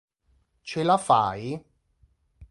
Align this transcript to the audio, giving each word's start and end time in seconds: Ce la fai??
Ce 0.69 0.79
la 0.81 0.97
fai?? 0.97 1.63